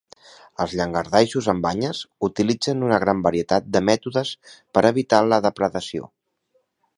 Els 0.63 0.71
llangardaixos 0.77 1.49
amb 1.53 1.65
banyes 1.65 1.99
utilitzen 2.27 2.81
una 2.87 2.99
gran 3.03 3.21
varietat 3.27 3.67
de 3.77 3.83
mètodes 3.91 4.33
per 4.79 4.85
evitar 4.93 5.21
la 5.29 5.41
depredació. 5.49 6.11